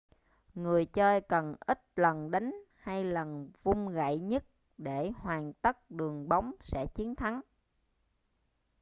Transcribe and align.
người 0.55 0.85
chơi 0.85 1.21
cần 1.21 1.55
ít 1.59 1.81
lần 1.95 2.31
đánh 2.31 2.61
hay 2.75 3.03
lần 3.03 3.51
vung 3.63 3.89
gậy 3.89 4.19
nhất 4.19 4.43
để 4.77 5.11
hoàn 5.17 5.53
tất 5.53 5.91
đường 5.91 6.29
bóng 6.29 6.51
sẽ 6.61 6.85
chiến 6.95 7.15
thắng 7.15 7.41